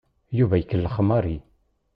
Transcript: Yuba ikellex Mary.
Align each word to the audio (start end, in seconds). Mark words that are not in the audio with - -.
Yuba 0.37 0.55
ikellex 0.57 0.95
Mary. 1.07 1.37